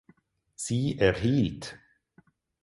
Sie 0.55 0.97
erhielt 0.97 1.77